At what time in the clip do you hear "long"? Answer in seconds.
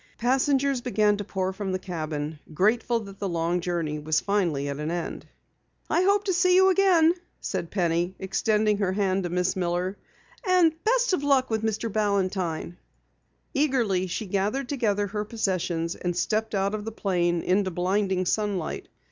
3.29-3.59